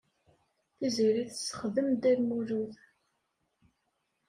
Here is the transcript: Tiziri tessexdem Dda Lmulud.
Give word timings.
Tiziri 0.77 1.23
tessexdem 1.29 1.87
Dda 1.93 2.11
Lmulud. 2.19 2.75